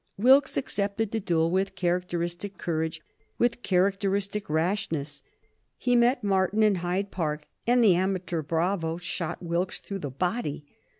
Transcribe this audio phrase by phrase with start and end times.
[0.17, 3.01] Wilkes accepted the duel with characteristic courage,
[3.37, 5.21] with characteristic rashness.
[5.77, 10.65] He met Martin in Hyde Park, and the amateur bravo shot Wilkes through the body.